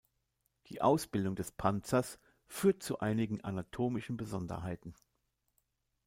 Die 0.65 0.81
Ausbildung 0.81 1.35
des 1.35 1.51
Panzers 1.51 2.17
führt 2.47 2.81
zu 2.81 3.01
einigen 3.01 3.41
anatomischen 3.43 4.17
Besonderheiten. 4.17 4.95